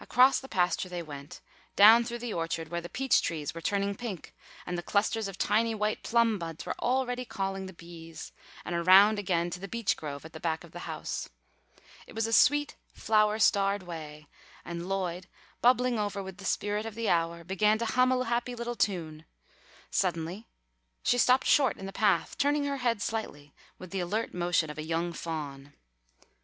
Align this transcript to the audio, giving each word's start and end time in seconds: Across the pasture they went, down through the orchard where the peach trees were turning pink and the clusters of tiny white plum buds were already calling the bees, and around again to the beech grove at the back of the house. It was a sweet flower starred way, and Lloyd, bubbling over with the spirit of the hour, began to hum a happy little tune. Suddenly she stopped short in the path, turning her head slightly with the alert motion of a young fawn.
Across 0.00 0.40
the 0.40 0.48
pasture 0.48 0.88
they 0.88 1.00
went, 1.00 1.40
down 1.76 2.02
through 2.02 2.18
the 2.18 2.34
orchard 2.34 2.70
where 2.70 2.80
the 2.80 2.88
peach 2.88 3.22
trees 3.22 3.54
were 3.54 3.60
turning 3.60 3.94
pink 3.94 4.34
and 4.66 4.76
the 4.76 4.82
clusters 4.82 5.28
of 5.28 5.38
tiny 5.38 5.76
white 5.76 6.02
plum 6.02 6.40
buds 6.40 6.66
were 6.66 6.74
already 6.80 7.24
calling 7.24 7.66
the 7.66 7.72
bees, 7.72 8.32
and 8.64 8.74
around 8.74 9.16
again 9.16 9.48
to 9.50 9.60
the 9.60 9.68
beech 9.68 9.96
grove 9.96 10.24
at 10.24 10.32
the 10.32 10.40
back 10.40 10.64
of 10.64 10.72
the 10.72 10.90
house. 10.90 11.28
It 12.08 12.16
was 12.16 12.26
a 12.26 12.32
sweet 12.32 12.74
flower 12.92 13.38
starred 13.38 13.84
way, 13.84 14.26
and 14.64 14.88
Lloyd, 14.88 15.28
bubbling 15.62 16.00
over 16.00 16.20
with 16.20 16.38
the 16.38 16.44
spirit 16.44 16.84
of 16.84 16.96
the 16.96 17.08
hour, 17.08 17.44
began 17.44 17.78
to 17.78 17.86
hum 17.86 18.10
a 18.10 18.24
happy 18.24 18.56
little 18.56 18.74
tune. 18.74 19.24
Suddenly 19.88 20.48
she 21.04 21.16
stopped 21.16 21.46
short 21.46 21.76
in 21.76 21.86
the 21.86 21.92
path, 21.92 22.36
turning 22.38 22.64
her 22.64 22.78
head 22.78 23.00
slightly 23.00 23.54
with 23.78 23.92
the 23.92 24.00
alert 24.00 24.34
motion 24.34 24.68
of 24.68 24.78
a 24.78 24.82
young 24.82 25.12
fawn. 25.12 25.74